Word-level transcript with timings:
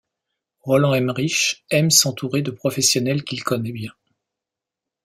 Roland 0.61 0.95
Emmerich 0.95 1.63
aime 1.69 1.91
s'entourer 1.91 2.41
de 2.41 2.49
professionnels 2.49 3.23
qu'il 3.23 3.43
connaît 3.43 3.71
bien. 3.71 3.91